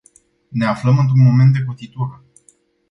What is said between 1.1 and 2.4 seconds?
moment de cotitură.